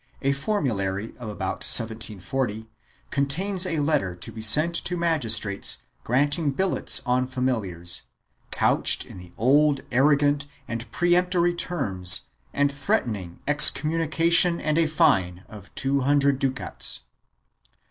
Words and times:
A 0.23 0.31
formulary 0.33 1.13
of 1.19 1.29
about 1.29 1.57
1740 1.61 2.67
contains 3.11 3.67
a 3.67 3.81
letter 3.81 4.15
to 4.15 4.31
be 4.31 4.41
sent 4.41 4.73
to 4.73 4.97
magistrates 4.97 5.83
granting 6.03 6.49
billets 6.53 7.05
on 7.05 7.27
familiars, 7.27 8.07
couched 8.49 9.05
in 9.05 9.19
the 9.19 9.31
old 9.37 9.81
arrogant 9.91 10.47
and 10.67 10.91
peremptory 10.91 11.53
terms 11.53 12.29
and 12.51 12.71
threatening 12.71 13.41
excommunica 13.47 14.31
tion 14.31 14.59
and 14.59 14.79
a 14.79 14.87
fine 14.87 15.43
of 15.47 15.69
two 15.75 15.99
hundred 15.99 16.39
ducats. 16.39 17.01